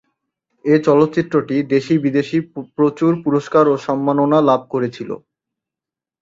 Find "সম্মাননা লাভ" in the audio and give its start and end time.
3.87-4.61